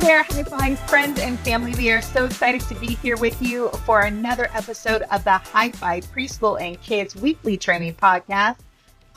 [0.00, 1.74] there, Hyfi friends and family.
[1.74, 6.06] We are so excited to be here with you for another episode of the Hyfi
[6.06, 8.58] Preschool and Kids Weekly Training Podcast.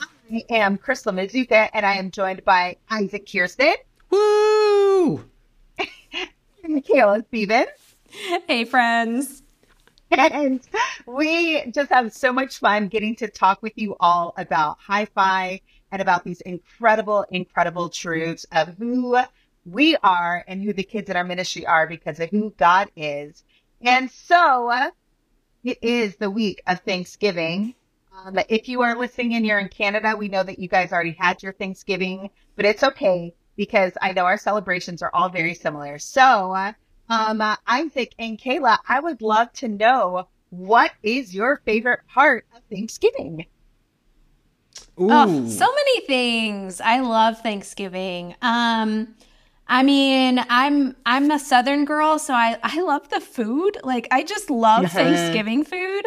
[0.00, 3.74] I am Crystal Mazuka, and I am joined by Isaac Kirsten.
[4.10, 5.24] Woo!
[5.78, 7.68] and Michaela Stevens.
[8.48, 9.44] Hey, friends.
[10.10, 10.60] And
[11.06, 15.62] we just have so much fun getting to talk with you all about Hyfi
[15.92, 19.16] and about these incredible, incredible truths of who
[19.64, 23.44] we are and who the kids in our ministry are because of who God is.
[23.80, 24.90] And so
[25.64, 27.74] it is the week of Thanksgiving.
[28.14, 31.16] Um, if you are listening and you're in Canada, we know that you guys already
[31.18, 35.98] had your Thanksgiving, but it's okay because I know our celebrations are all very similar.
[35.98, 36.54] So,
[37.08, 42.46] um, uh, Isaac and Kayla, I would love to know what is your favorite part
[42.54, 43.46] of Thanksgiving?
[45.00, 45.08] Ooh.
[45.10, 46.80] Oh, so many things.
[46.80, 48.34] I love Thanksgiving.
[48.42, 49.14] Um,
[49.72, 53.78] I mean, I'm I'm a southern girl, so I I love the food.
[53.82, 56.02] Like I just love Thanksgiving food.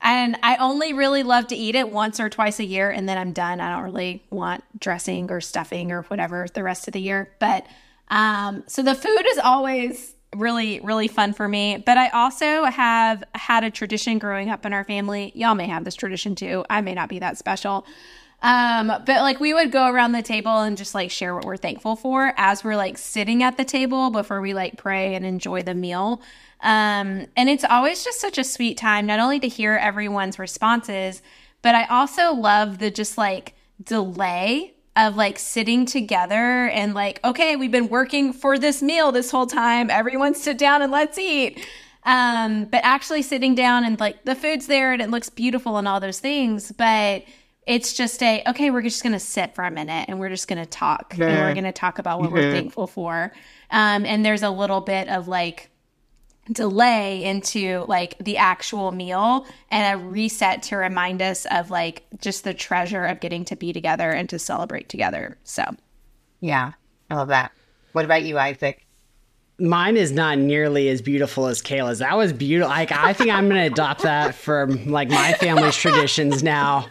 [0.00, 3.18] And I only really love to eat it once or twice a year and then
[3.18, 3.60] I'm done.
[3.60, 7.32] I don't really want dressing or stuffing or whatever the rest of the year.
[7.40, 7.66] But
[8.06, 13.24] um so the food is always really really fun for me but i also have
[13.34, 16.82] had a tradition growing up in our family y'all may have this tradition too i
[16.82, 17.86] may not be that special
[18.42, 21.56] um, but like we would go around the table and just like share what we're
[21.56, 25.62] thankful for as we're like sitting at the table before we like pray and enjoy
[25.62, 26.20] the meal.
[26.60, 31.22] Um, and it's always just such a sweet time, not only to hear everyone's responses,
[31.62, 37.56] but I also love the just like delay of like sitting together and like, okay,
[37.56, 39.90] we've been working for this meal this whole time.
[39.90, 41.64] Everyone sit down and let's eat.
[42.04, 45.86] Um, but actually sitting down and like the food's there and it looks beautiful and
[45.86, 46.72] all those things.
[46.72, 47.24] But
[47.68, 50.48] it's just a okay we're just going to sit for a minute and we're just
[50.48, 51.26] going to talk yeah.
[51.26, 52.34] and we're going to talk about what yeah.
[52.34, 53.30] we're thankful for
[53.70, 55.70] um, and there's a little bit of like
[56.50, 62.42] delay into like the actual meal and a reset to remind us of like just
[62.42, 65.62] the treasure of getting to be together and to celebrate together so
[66.40, 66.72] yeah
[67.10, 67.52] i love that
[67.92, 68.86] what about you isaac
[69.60, 71.98] mine is not nearly as beautiful as Kayla's.
[71.98, 72.70] That was beautiful.
[72.70, 76.86] Like I think I'm gonna adopt that for like my family's traditions now.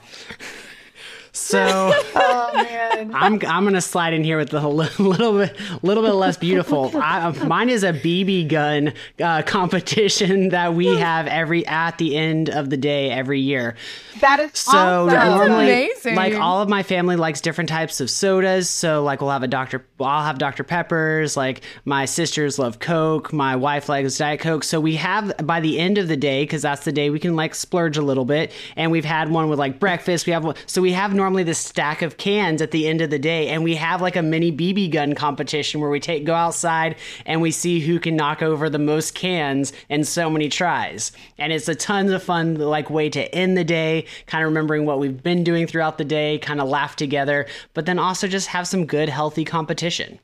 [1.37, 3.11] So oh, man.
[3.13, 6.91] I'm I'm gonna slide in here with a little bit little bit less beautiful.
[7.01, 12.49] I, mine is a BB gun uh, competition that we have every at the end
[12.49, 13.75] of the day every year.
[14.19, 15.29] That is so awesome.
[15.29, 16.15] normally amazing.
[16.15, 18.69] like all of my family likes different types of sodas.
[18.69, 19.85] So like we'll have a Dr.
[19.99, 20.63] I'll have Dr.
[20.63, 21.37] Peppers.
[21.37, 23.31] Like my sisters love Coke.
[23.31, 24.63] My wife likes Diet Coke.
[24.63, 27.35] So we have by the end of the day because that's the day we can
[27.35, 28.51] like splurge a little bit.
[28.75, 30.25] And we've had one with like breakfast.
[30.25, 33.09] We have one, so we have normally this stack of cans at the end of
[33.09, 36.33] the day, and we have like a mini BB gun competition where we take go
[36.33, 36.95] outside
[37.25, 41.11] and we see who can knock over the most cans in so many tries.
[41.37, 44.85] And it's a tons of fun like way to end the day kind of remembering
[44.85, 48.47] what we've been doing throughout the day, kind of laugh together, but then also just
[48.47, 50.19] have some good, healthy competition.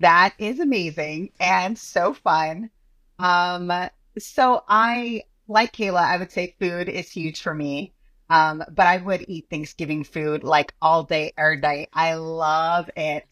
[0.00, 2.68] That is amazing and so fun.
[3.18, 3.72] Um,
[4.18, 7.94] so I, like Kayla, I would say food is huge for me.
[8.30, 11.88] Um, but I would eat Thanksgiving food like all day, every day.
[11.92, 13.26] I love it.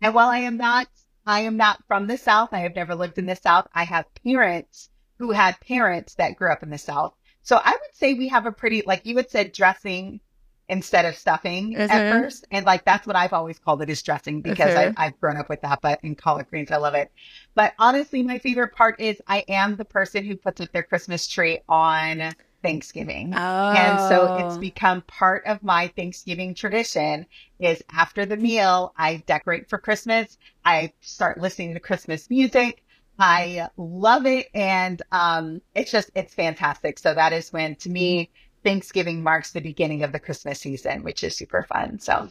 [0.00, 0.88] And while I am not,
[1.26, 2.50] I am not from the South.
[2.52, 3.68] I have never lived in the South.
[3.74, 7.14] I have parents who had parents that grew up in the South.
[7.42, 10.20] So I would say we have a pretty, like you had said, dressing
[10.68, 11.90] instead of stuffing mm-hmm.
[11.90, 12.46] at first.
[12.50, 14.94] And like that's what I've always called it is dressing because mm-hmm.
[14.96, 15.80] I, have grown up with that.
[15.82, 17.10] But in collard greens, I love it.
[17.54, 21.26] But honestly, my favorite part is I am the person who puts up their Christmas
[21.26, 23.34] tree on Thanksgiving.
[23.34, 23.72] Oh.
[23.72, 24.60] And so it's oh.
[24.60, 27.26] become part of my Thanksgiving tradition
[27.58, 30.38] is after the meal, I decorate for Christmas.
[30.64, 32.82] I start listening to Christmas music.
[33.18, 34.48] I love it.
[34.54, 36.98] And um, it's just, it's fantastic.
[36.98, 38.30] So that is when, to me,
[38.64, 41.98] Thanksgiving marks the beginning of the Christmas season, which is super fun.
[41.98, 42.28] So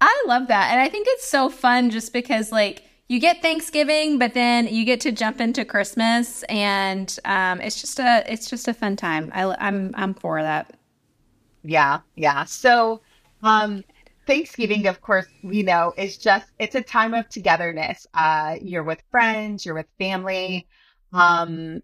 [0.00, 0.70] I love that.
[0.70, 4.84] And I think it's so fun just because, like, you get Thanksgiving, but then you
[4.84, 9.30] get to jump into Christmas, and um, it's just a it's just a fun time.
[9.34, 10.76] I, I'm I'm for that.
[11.62, 12.44] Yeah, yeah.
[12.44, 13.00] So,
[13.42, 13.84] um,
[14.26, 18.06] Thanksgiving, of course, we know is just it's a time of togetherness.
[18.12, 20.66] Uh, you're with friends, you're with family.
[21.12, 21.82] Um,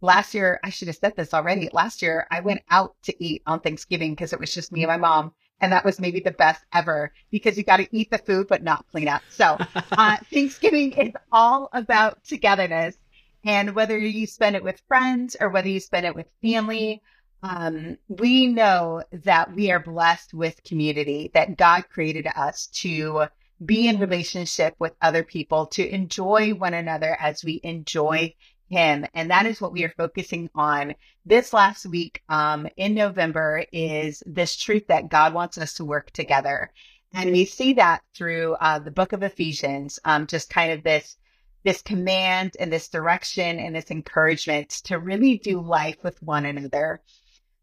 [0.00, 1.68] last year, I should have said this already.
[1.72, 4.88] Last year, I went out to eat on Thanksgiving because it was just me and
[4.88, 5.34] my mom.
[5.60, 8.62] And that was maybe the best ever because you got to eat the food, but
[8.62, 9.22] not clean up.
[9.30, 9.56] So,
[9.92, 12.96] uh, Thanksgiving is all about togetherness.
[13.44, 17.02] And whether you spend it with friends or whether you spend it with family,
[17.42, 23.26] um, we know that we are blessed with community, that God created us to
[23.64, 28.34] be in relationship with other people, to enjoy one another as we enjoy
[28.68, 29.06] him.
[29.14, 30.94] And that is what we are focusing on
[31.24, 36.10] this last week um, in November is this truth that God wants us to work
[36.10, 36.70] together.
[37.12, 41.16] And we see that through uh, the book of Ephesians, um, just kind of this
[41.64, 47.00] this command and this direction and this encouragement to really do life with one another.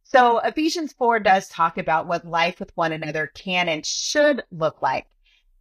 [0.03, 4.81] So Ephesians 4 does talk about what life with one another can and should look
[4.81, 5.05] like.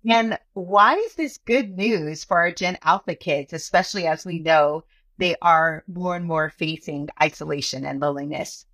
[0.08, 4.84] And why is this good news for our Gen Alpha kids, especially as we know
[5.20, 8.66] they are more and more facing isolation and loneliness.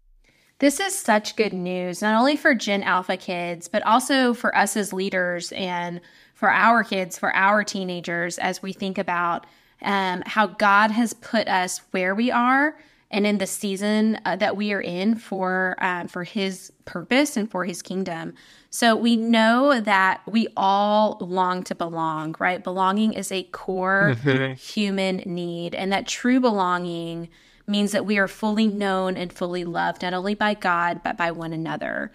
[0.59, 4.75] This is such good news, not only for Gen Alpha kids, but also for us
[4.75, 6.01] as leaders and
[6.33, 9.45] for our kids, for our teenagers, as we think about
[9.83, 12.79] um, how God has put us where we are
[13.11, 17.51] and in the season uh, that we are in for um, for His purpose and
[17.51, 18.35] for His kingdom.
[18.71, 22.63] So we know that we all long to belong, right?
[22.63, 24.17] Belonging is a core
[24.59, 27.29] human need, and that true belonging
[27.67, 31.31] means that we are fully known and fully loved, not only by God but by
[31.31, 32.13] one another.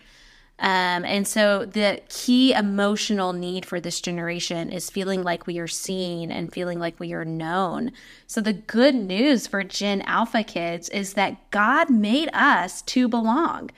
[0.62, 5.68] Um, and so the key emotional need for this generation is feeling like we are
[5.68, 7.92] seen and feeling like we are known.
[8.28, 13.72] So the good news for Gen Alpha kids is that God made us to belong.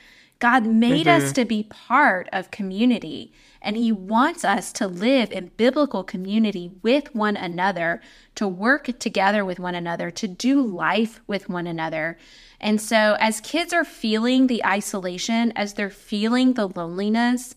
[0.43, 1.25] God made mm-hmm.
[1.25, 3.31] us to be part of community,
[3.61, 8.01] and He wants us to live in biblical community with one another,
[8.35, 12.17] to work together with one another, to do life with one another.
[12.59, 17.55] And so, as kids are feeling the isolation, as they're feeling the loneliness,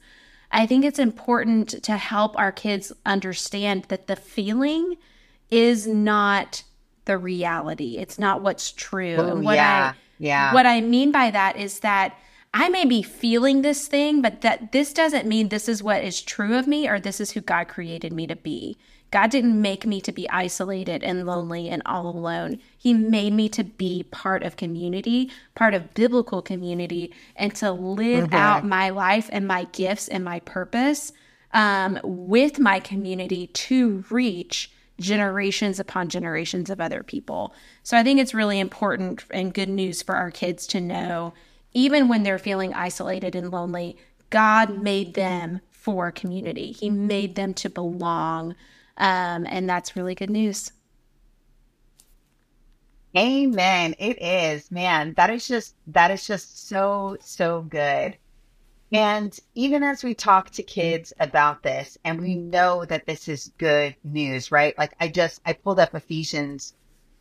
[0.52, 4.94] I think it's important to help our kids understand that the feeling
[5.50, 6.62] is not
[7.06, 7.96] the reality.
[7.98, 9.18] It's not what's true.
[9.18, 10.54] and what yeah, I yeah.
[10.54, 12.16] what I mean by that is that
[12.58, 16.22] I may be feeling this thing, but that this doesn't mean this is what is
[16.22, 18.78] true of me or this is who God created me to be.
[19.10, 22.58] God didn't make me to be isolated and lonely and all alone.
[22.78, 28.28] He made me to be part of community, part of biblical community, and to live
[28.28, 28.34] mm-hmm.
[28.34, 31.12] out my life and my gifts and my purpose
[31.52, 37.54] um, with my community to reach generations upon generations of other people.
[37.82, 41.34] So I think it's really important and good news for our kids to know,
[41.76, 43.96] even when they're feeling isolated and lonely,
[44.30, 46.72] God made them for community.
[46.72, 48.56] He made them to belong
[48.96, 50.72] um, and that's really good news.
[53.16, 53.94] Amen.
[53.98, 55.14] It is, man.
[55.16, 58.18] That is just that is just so so good.
[58.92, 63.52] And even as we talk to kids about this, and we know that this is
[63.58, 64.76] good news, right?
[64.78, 66.74] Like I just I pulled up Ephesians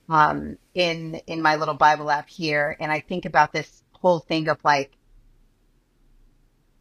[0.09, 4.47] um in in my little Bible app here, and I think about this whole thing
[4.47, 4.91] of like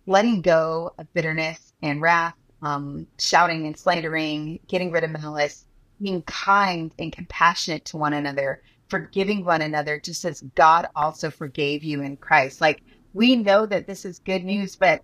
[0.07, 5.67] letting go of bitterness and wrath um, shouting and slandering, getting rid of malice,
[6.03, 11.83] being kind and compassionate to one another, forgiving one another, just as God also forgave
[11.83, 12.61] you in Christ.
[12.61, 12.83] Like
[13.15, 15.03] we know that this is good news, but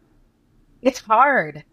[0.82, 1.64] it's hard.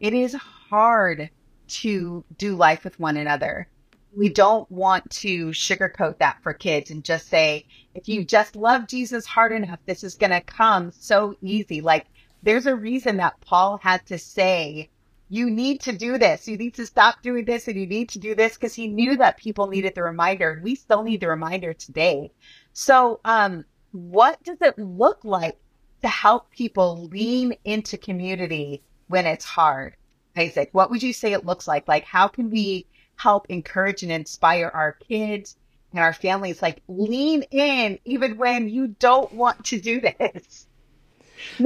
[0.00, 1.30] It is hard
[1.68, 3.68] to do life with one another.
[4.16, 7.66] We don't want to sugarcoat that for kids and just say,
[7.98, 11.80] if you just love Jesus hard enough, this is going to come so easy.
[11.80, 12.06] Like,
[12.44, 14.88] there's a reason that Paul had to say,
[15.28, 16.46] you need to do this.
[16.46, 19.16] You need to stop doing this and you need to do this because he knew
[19.16, 20.60] that people needed the reminder.
[20.62, 22.30] We still need the reminder today.
[22.72, 25.58] So, um, what does it look like
[26.02, 29.96] to help people lean into community when it's hard?
[30.36, 31.88] Isaac, what would you say it looks like?
[31.88, 32.86] Like, how can we
[33.16, 35.56] help encourage and inspire our kids
[35.92, 36.62] and our families?
[36.62, 40.66] Like, lean in even when you don't want to do this.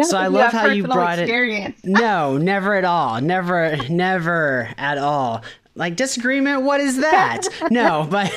[0.03, 1.81] so I love how you brought experience.
[1.83, 1.91] it.
[1.91, 3.21] No, never at all.
[3.21, 5.43] Never, never at all.
[5.75, 7.43] Like disagreement, what is that?
[7.71, 8.33] no, but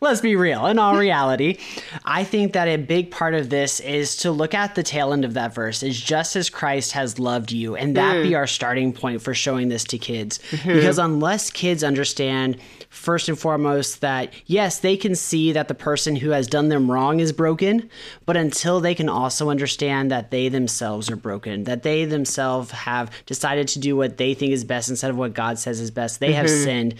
[0.00, 0.66] let's be real.
[0.66, 1.58] In all reality,
[2.04, 5.24] I think that a big part of this is to look at the tail end
[5.24, 8.22] of that verse is just as Christ has loved you, and that mm.
[8.22, 10.38] be our starting point for showing this to kids.
[10.50, 10.72] Mm-hmm.
[10.72, 16.16] Because unless kids understand first and foremost that yes, they can see that the person
[16.16, 17.88] who has done them wrong is broken,
[18.24, 23.10] but until they can also understand that they themselves are broken, that they themselves have
[23.26, 26.20] decided to do what they think is best instead of what God says is best,
[26.20, 26.36] they mm-hmm.
[26.36, 26.94] have sinned,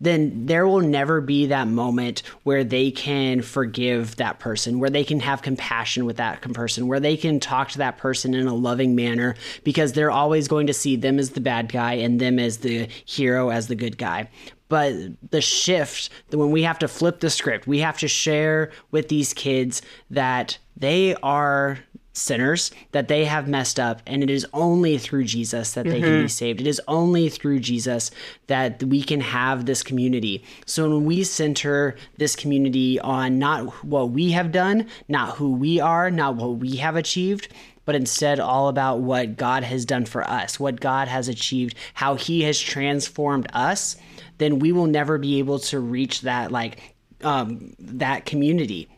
[0.00, 5.04] then there will never be that moment where they can forgive that person, where they
[5.04, 8.54] can have compassion with that person, where they can talk to that person in a
[8.54, 9.34] loving manner
[9.64, 12.88] because they're always going to see them as the bad guy and them as the
[13.04, 14.28] hero, as the good guy.
[14.68, 14.94] But
[15.30, 19.34] the shift when we have to flip the script we have to share with these
[19.34, 21.78] kids that they are
[22.20, 26.02] sinners, that they have messed up, and it is only through Jesus that they mm-hmm.
[26.02, 26.26] can be mm-hmm.
[26.28, 26.60] saved.
[26.60, 28.10] It is only through Jesus
[28.46, 30.44] that we can have this community.
[30.66, 35.80] So when we center this community on not what we have done, not who we
[35.80, 37.48] are, not what we have achieved,
[37.84, 42.14] but instead all about what God has done for us, what God has achieved, how
[42.14, 43.96] He has transformed us,
[44.38, 48.88] then we will never be able to reach that like um, that community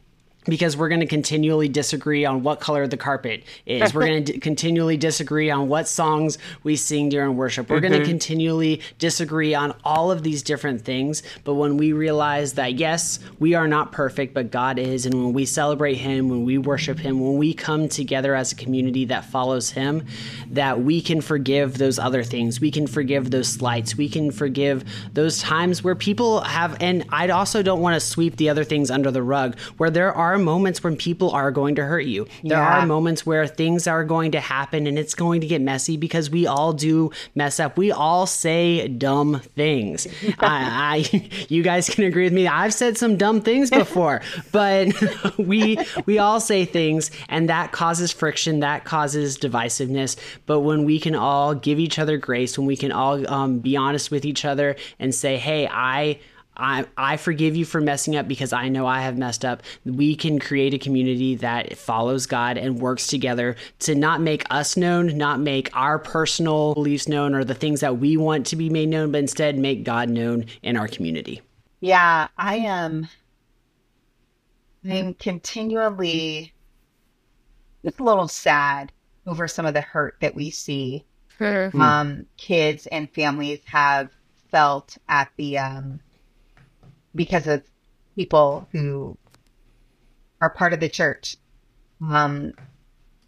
[0.44, 3.94] because we're going to continually disagree on what color the carpet is.
[3.94, 7.70] We're going to d- continually disagree on what songs we sing during worship.
[7.70, 7.92] We're mm-hmm.
[7.92, 11.22] going to continually disagree on all of these different things.
[11.44, 15.32] But when we realize that, yes, we are not perfect, but God is, and when
[15.32, 19.24] we celebrate Him, when we worship Him, when we come together as a community that
[19.24, 20.04] follows Him,
[20.50, 22.60] that we can forgive those other things.
[22.60, 23.96] We can forgive those slights.
[23.96, 24.84] We can forgive
[25.14, 28.90] those times where people have, and I also don't want to sweep the other things
[28.90, 32.26] under the rug, where there are are moments when people are going to hurt you.
[32.42, 32.82] There yeah.
[32.82, 36.30] are moments where things are going to happen and it's going to get messy because
[36.30, 37.76] we all do mess up.
[37.76, 40.06] We all say dumb things.
[40.38, 42.46] I, I, you guys can agree with me.
[42.46, 44.88] I've said some dumb things before, but
[45.38, 50.16] we we all say things and that causes friction, that causes divisiveness.
[50.46, 53.76] But when we can all give each other grace, when we can all um, be
[53.76, 56.18] honest with each other and say, "Hey, I."
[56.56, 59.62] I, I forgive you for messing up because I know I have messed up.
[59.84, 64.76] We can create a community that follows God and works together to not make us
[64.76, 68.68] known, not make our personal beliefs known or the things that we want to be
[68.68, 71.40] made known, but instead make God known in our community.
[71.80, 73.08] Yeah, I am.
[74.88, 76.52] I'm continually
[77.84, 78.92] just a little sad
[79.26, 81.04] over some of the hurt that we see
[81.38, 81.80] mm-hmm.
[81.80, 84.10] um, kids and families have
[84.50, 86.00] felt at the um,
[87.14, 87.62] because of
[88.16, 89.16] people who
[90.40, 91.36] are part of the church.
[92.00, 92.52] Um,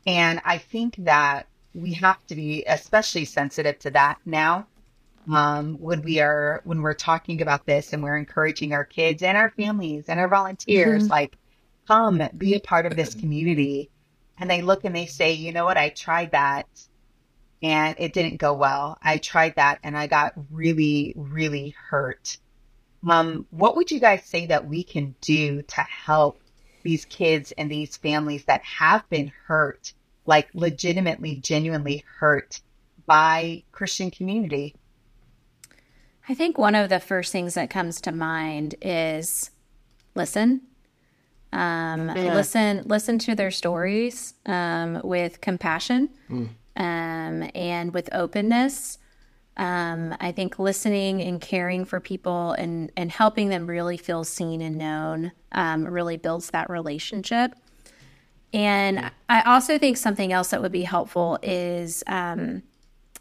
[0.06, 4.66] and I think that we have to be especially sensitive to that now.
[5.32, 9.38] Um, when we are when we're talking about this and we're encouraging our kids and
[9.38, 11.10] our families and our volunteers, mm-hmm.
[11.10, 11.36] like,
[11.86, 13.90] come be a part of this community.
[14.36, 16.66] And they look and they say, you know what, I tried that
[17.62, 18.98] and it didn't go well.
[19.00, 22.36] I tried that and I got really, really hurt.
[23.08, 26.40] Um, what would you guys say that we can do to help
[26.82, 29.92] these kids and these families that have been hurt,
[30.26, 32.60] like legitimately, genuinely hurt
[33.06, 34.74] by Christian community?
[36.28, 39.50] I think one of the first things that comes to mind is
[40.14, 40.62] listen.
[41.52, 42.34] Um, yeah.
[42.34, 46.48] Listen, listen to their stories um, with compassion mm.
[46.76, 48.98] um, and with openness.
[49.56, 54.60] Um, I think listening and caring for people and, and helping them really feel seen
[54.60, 57.54] and known um, really builds that relationship.
[58.52, 62.62] And I also think something else that would be helpful is um,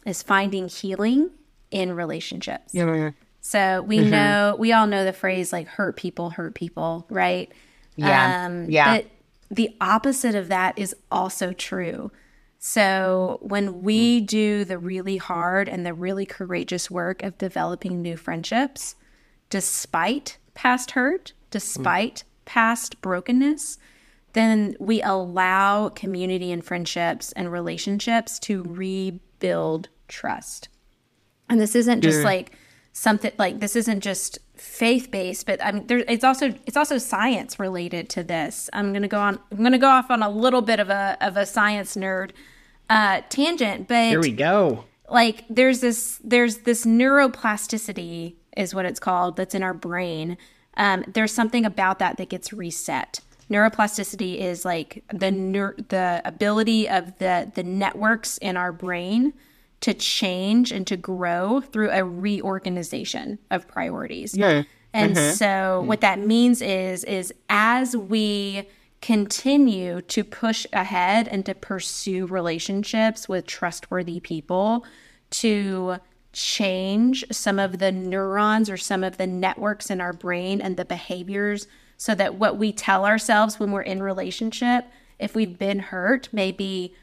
[0.06, 1.30] is finding healing
[1.72, 2.72] in relationships.
[2.72, 3.10] Yeah.
[3.40, 4.10] So we mm-hmm.
[4.10, 7.50] know we all know the phrase like hurt people hurt people, right?
[7.96, 8.46] Yeah.
[8.46, 8.96] Um, yeah.
[8.96, 9.06] But
[9.50, 12.12] the opposite of that is also true.
[12.66, 18.16] So when we do the really hard and the really courageous work of developing new
[18.16, 18.94] friendships,
[19.50, 22.44] despite past hurt, despite mm.
[22.46, 23.76] past brokenness,
[24.32, 30.70] then we allow community and friendships and relationships to rebuild trust.
[31.50, 32.24] And this isn't just yeah.
[32.24, 32.52] like
[32.94, 36.96] something like this isn't just faith based, but I mean, there, it's also it's also
[36.96, 38.70] science related to this.
[38.72, 39.38] I'm gonna go on.
[39.52, 42.30] I'm gonna go off on a little bit of a of a science nerd
[42.90, 44.84] uh, tangent, but here we go.
[45.08, 50.36] Like there's this there's this neuroplasticity is what it's called that's in our brain.
[50.76, 53.20] Um, there's something about that that gets reset.
[53.50, 59.34] Neuroplasticity is like the ner- the ability of the the networks in our brain
[59.80, 64.34] to change and to grow through a reorganization of priorities.
[64.36, 64.62] Yeah.
[64.94, 65.34] And mm-hmm.
[65.34, 68.66] so what that means is is as we
[69.04, 74.82] continue to push ahead and to pursue relationships with trustworthy people
[75.28, 75.96] to
[76.32, 80.86] change some of the neurons or some of the networks in our brain and the
[80.86, 81.66] behaviors
[81.98, 84.86] so that what we tell ourselves when we're in relationship
[85.18, 86.94] if we've been hurt maybe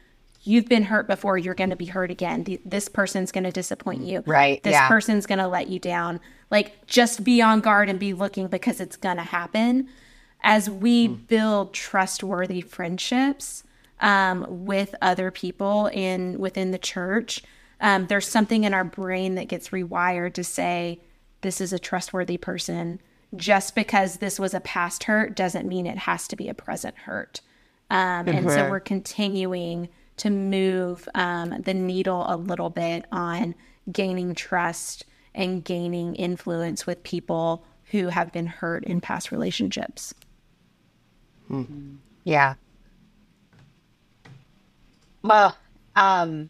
[0.42, 2.58] you've been hurt before you're going to be hurt again.
[2.64, 4.24] This person's going to disappoint you.
[4.26, 4.88] Right this yeah.
[4.88, 6.18] person's going to let you down.
[6.50, 9.88] Like just be on guard and be looking because it's going to happen
[10.42, 11.26] as we mm.
[11.26, 13.64] build trustworthy friendships
[14.00, 17.42] um, with other people in within the church,
[17.80, 21.00] um, there's something in our brain that gets rewired to say,
[21.40, 23.00] "This is a trustworthy person."
[23.34, 26.98] Just because this was a past hurt doesn't mean it has to be a present
[26.98, 27.40] hurt.
[27.88, 33.54] Um, and so we're continuing to move um, the needle a little bit on
[33.90, 40.14] gaining trust and gaining influence with people who have been hurt in past relationships.
[41.52, 41.96] Hmm.
[42.24, 42.54] Yeah.
[45.22, 45.56] Well,
[45.94, 46.48] um,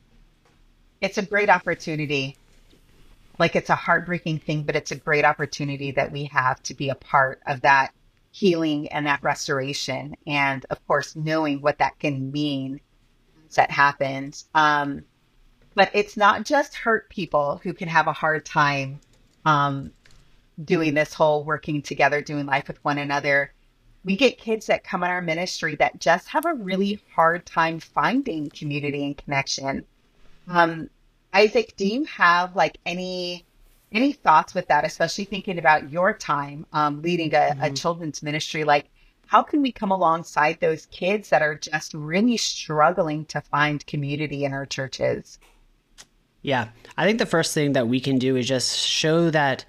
[1.00, 2.36] it's a great opportunity.
[3.38, 6.88] Like it's a heartbreaking thing, but it's a great opportunity that we have to be
[6.88, 7.92] a part of that
[8.30, 10.14] healing and that restoration.
[10.26, 12.80] And of course, knowing what that can mean
[13.56, 14.48] that happens.
[14.54, 15.04] Um,
[15.74, 19.00] but it's not just hurt people who can have a hard time
[19.44, 19.90] um,
[20.62, 23.52] doing this whole working together, doing life with one another.
[24.04, 27.78] We get kids that come in our ministry that just have a really hard time
[27.78, 29.84] finding community and connection.
[30.48, 30.90] Um,
[31.32, 33.44] Isaac, do you have like any
[33.92, 37.62] any thoughts with that, especially thinking about your time um, leading a, mm-hmm.
[37.62, 38.64] a children's ministry?
[38.64, 38.88] Like,
[39.26, 44.44] how can we come alongside those kids that are just really struggling to find community
[44.44, 45.38] in our churches?
[46.42, 49.64] Yeah, I think the first thing that we can do is just show that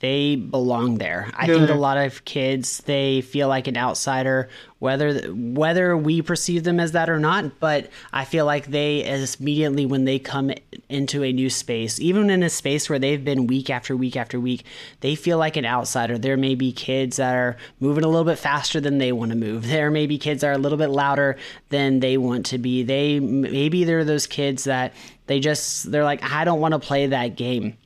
[0.00, 1.30] they belong there.
[1.34, 6.64] I think a lot of kids they feel like an outsider, whether whether we perceive
[6.64, 7.58] them as that or not.
[7.60, 10.50] But I feel like they as immediately when they come
[10.88, 14.38] into a new space, even in a space where they've been week after week after
[14.38, 14.64] week,
[15.00, 16.18] they feel like an outsider.
[16.18, 19.36] There may be kids that are moving a little bit faster than they want to
[19.36, 19.66] move.
[19.76, 21.36] There may be kids that are a little bit louder
[21.68, 22.82] than they want to be.
[22.82, 24.94] They maybe they're those kids that
[25.26, 27.76] they just they're like I don't want to play that game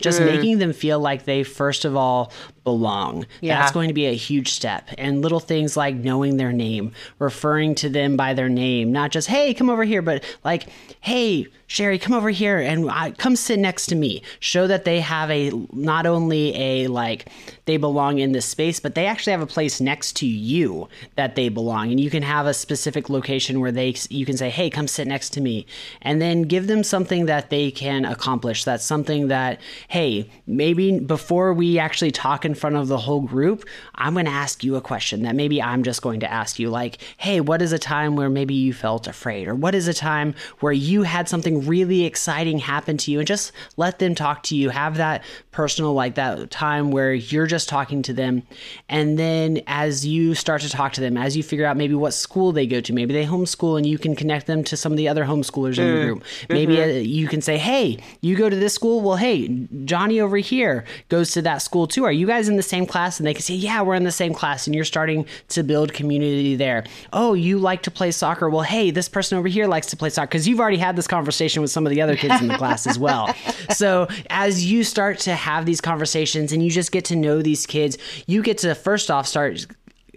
[0.00, 0.26] just mm.
[0.26, 2.32] making them feel like they first of all
[2.68, 3.26] belong.
[3.40, 3.58] Yeah.
[3.58, 4.90] That's going to be a huge step.
[4.98, 9.28] And little things like knowing their name, referring to them by their name, not just,
[9.28, 10.68] hey, come over here, but like,
[11.00, 14.22] hey, Sherry, come over here and I, come sit next to me.
[14.40, 17.28] Show that they have a, not only a, like,
[17.66, 21.36] they belong in this space, but they actually have a place next to you that
[21.36, 21.90] they belong.
[21.90, 25.06] And you can have a specific location where they, you can say, hey, come sit
[25.06, 25.66] next to me.
[26.00, 28.64] And then give them something that they can accomplish.
[28.64, 33.64] That's something that, hey, maybe before we actually talk in front of the whole group,
[33.94, 36.70] I'm going to ask you a question that maybe I'm just going to ask you
[36.70, 39.48] like, hey, what is a time where maybe you felt afraid?
[39.48, 43.18] Or what is a time where you had something really exciting happen to you?
[43.18, 44.70] And just let them talk to you.
[44.70, 48.42] Have that personal, like that time where you're just talking to them.
[48.88, 52.14] And then as you start to talk to them, as you figure out maybe what
[52.14, 54.98] school they go to, maybe they homeschool and you can connect them to some of
[54.98, 56.04] the other homeschoolers in the mm.
[56.04, 56.24] group.
[56.48, 57.08] Maybe mm-hmm.
[57.08, 59.00] you can say, hey, you go to this school?
[59.00, 62.04] Well, hey, Johnny over here goes to that school too.
[62.04, 63.18] Are you guys in the same class?
[63.18, 64.66] And they can say, Yeah, we're in the same class.
[64.66, 66.84] And you're starting to build community there.
[67.12, 68.48] Oh, you like to play soccer?
[68.48, 71.06] Well, hey, this person over here likes to play soccer because you've already had this
[71.06, 73.34] conversation with some of the other kids in the class as well.
[73.70, 77.66] So as you start to have these conversations and you just get to know these
[77.66, 79.66] kids, you get to first off start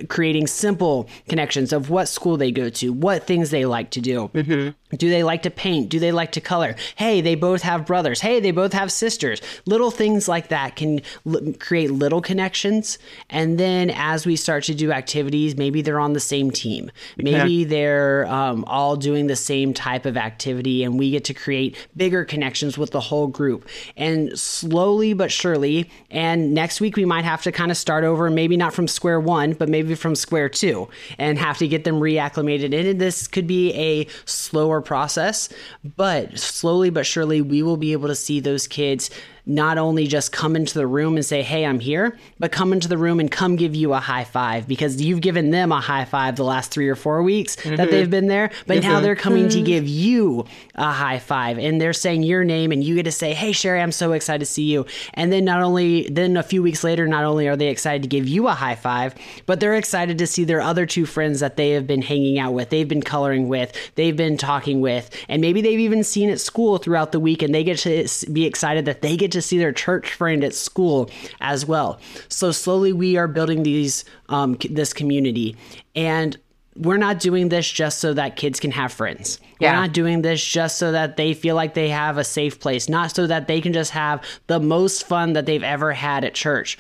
[0.08, 4.30] creating simple connections of what school they go to, what things they like to do.
[4.34, 4.70] Mm-hmm.
[4.97, 5.89] Do they like to paint?
[5.89, 6.75] Do they like to color?
[6.95, 8.21] Hey, they both have brothers.
[8.21, 9.41] Hey, they both have sisters.
[9.65, 12.99] Little things like that can l- create little connections.
[13.30, 16.91] And then as we start to do activities, maybe they're on the same team.
[17.17, 17.67] Maybe yeah.
[17.67, 22.25] they're um, all doing the same type of activity, and we get to create bigger
[22.25, 23.67] connections with the whole group.
[23.95, 28.30] And slowly but surely, and next week we might have to kind of start over,
[28.30, 31.99] maybe not from square one, but maybe from square two and have to get them
[31.99, 32.73] reacclimated.
[32.77, 35.50] And this could be a slower process,
[35.96, 39.10] but slowly but surely we will be able to see those kids
[39.45, 42.88] not only just come into the room and say, Hey, I'm here, but come into
[42.88, 46.06] the room and come give you a high five because you've given them a high
[46.06, 47.75] five the last three or four weeks mm-hmm.
[47.75, 48.51] that they've been there.
[48.67, 48.89] But mm-hmm.
[48.89, 52.84] now they're coming to give you a high five and they're saying your name and
[52.84, 54.86] you get to say, Hey, Sherry, I'm so excited to see you.
[55.13, 58.08] And then not only, then a few weeks later, not only are they excited to
[58.08, 61.58] give you a high five, but they're excited to see their other two friends that
[61.58, 65.41] they have been hanging out with, they've been coloring with, they've been talking with, and
[65.41, 68.86] maybe they've even seen at school throughout the week and they get to be excited
[68.86, 72.00] that they get to see their church friend at school as well.
[72.30, 75.56] So slowly we are building these um, this community
[75.96, 76.38] and
[76.76, 79.39] we're not doing this just so that kids can have friends.
[79.60, 79.72] Yeah.
[79.72, 82.88] We're not doing this just so that they feel like they have a safe place,
[82.88, 86.34] not so that they can just have the most fun that they've ever had at
[86.34, 86.78] church.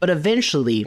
[0.00, 0.86] But eventually,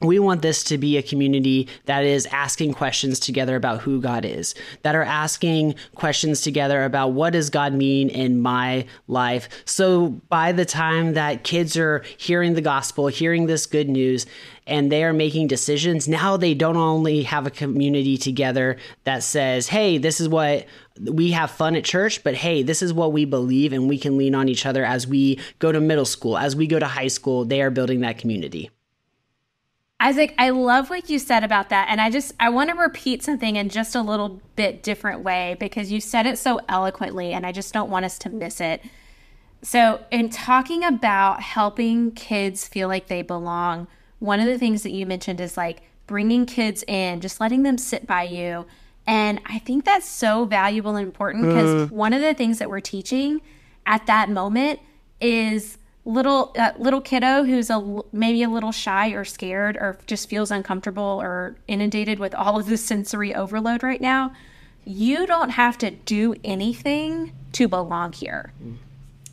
[0.00, 4.24] we want this to be a community that is asking questions together about who God
[4.24, 9.48] is, that are asking questions together about what does God mean in my life.
[9.64, 14.24] So by the time that kids are hearing the gospel, hearing this good news,
[14.66, 19.68] and they are making decisions, now they don't only have a community together that says,
[19.68, 20.66] hey, this is what
[21.00, 24.16] we have fun at church, but hey, this is what we believe, and we can
[24.16, 27.08] lean on each other as we go to middle school, as we go to high
[27.08, 27.44] school.
[27.44, 28.70] They are building that community.
[30.02, 31.88] Isaac, I love what you said about that.
[31.90, 35.56] And I just, I want to repeat something in just a little bit different way
[35.60, 38.82] because you said it so eloquently and I just don't want us to miss it.
[39.62, 44.90] So, in talking about helping kids feel like they belong, one of the things that
[44.90, 48.64] you mentioned is like bringing kids in, just letting them sit by you.
[49.06, 51.90] And I think that's so valuable and important because mm.
[51.90, 53.42] one of the things that we're teaching
[53.84, 54.80] at that moment
[55.20, 60.28] is little uh, little kiddo who's a maybe a little shy or scared or just
[60.28, 64.32] feels uncomfortable or inundated with all of this sensory overload right now
[64.84, 68.52] you don't have to do anything to belong here.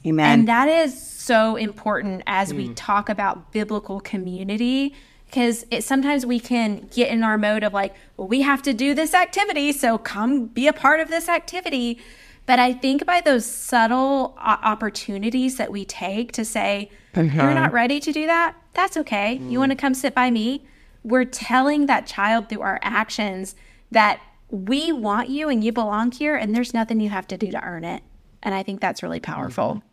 [0.06, 0.39] Amen.
[0.39, 2.58] And that is so important as mm.
[2.58, 4.93] we talk about biblical community
[5.25, 8.73] because it sometimes we can get in our mode of like well we have to
[8.73, 11.99] do this activity so come be a part of this activity
[12.47, 17.99] but I think by those subtle opportunities that we take to say, you're not ready
[17.99, 19.38] to do that, that's okay.
[19.38, 19.51] Mm.
[19.51, 20.65] You want to come sit by me?
[21.03, 23.55] We're telling that child through our actions
[23.91, 27.51] that we want you and you belong here, and there's nothing you have to do
[27.51, 28.01] to earn it.
[28.41, 29.65] And I think that's really powerful.
[29.65, 29.88] Mm-hmm.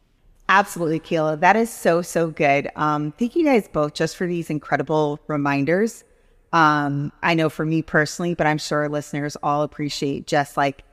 [0.48, 1.40] Absolutely, Kayla.
[1.40, 2.70] That is so, so good.
[2.76, 6.04] Um, thank you guys both just for these incredible reminders.
[6.52, 10.84] Um, I know for me personally, but I'm sure listeners all appreciate just like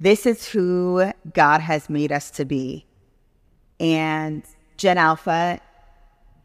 [0.00, 2.86] this is who God has made us to be.
[3.78, 4.42] And
[4.76, 5.60] Gen Alpha,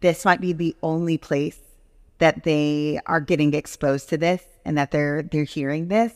[0.01, 1.57] this might be the only place
[2.17, 6.13] that they are getting exposed to this and that they're they're hearing this.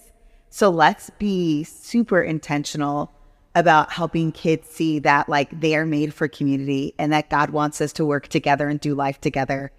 [0.49, 3.12] So let's be super intentional
[3.56, 7.82] about helping kids see that like they are made for community and that God wants
[7.82, 9.71] us to work together and do life together.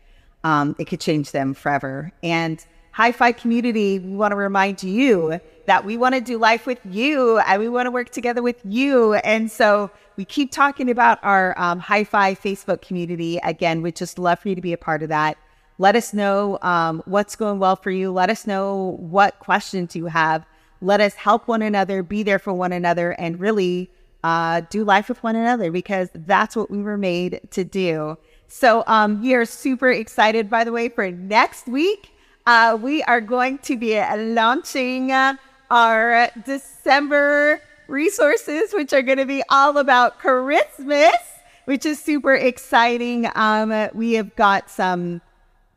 [0.45, 2.13] Um, it could change them forever.
[2.23, 6.81] And Hyfi community, we want to remind you that we want to do life with
[6.85, 9.15] you and we want to work together with you.
[9.15, 13.39] And so we keep talking about our um, Hyfi Facebook community.
[13.45, 15.39] Again, we'd just love for you to be a part of that.
[15.79, 18.11] Let us know um, what's going well for you.
[18.11, 20.45] Let us know what questions you have.
[20.83, 23.93] Let us help one another, be there for one another, and really
[24.25, 28.19] uh, do life with one another because that's what we were made to do.
[28.49, 32.11] So um, we are super excited, by the way, for next week.
[32.45, 35.35] Uh, we are going to be launching uh,
[35.71, 41.15] our December resources, which are going to be all about Christmas,
[41.65, 43.29] which is super exciting.
[43.35, 45.21] Um, we have got some,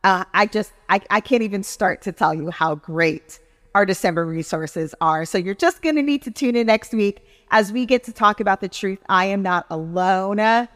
[0.03, 3.39] uh, I just, I, I can't even start to tell you how great
[3.75, 5.25] our December resources are.
[5.25, 8.13] So you're just going to need to tune in next week as we get to
[8.13, 8.99] talk about the truth.
[9.09, 10.67] I am not alone.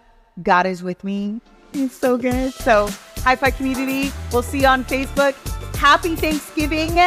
[0.42, 1.42] God is with me.
[1.74, 2.54] It's so good.
[2.54, 5.36] So, Hyfi Community, we'll see you on Facebook
[5.78, 6.98] happy Thanksgiving.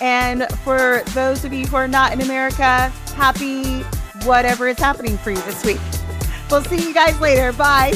[0.00, 3.82] And for those of you who are not in America, happy
[4.24, 5.80] whatever is happening for you this week.
[6.50, 7.52] We'll see you guys later.
[7.52, 7.92] Bye.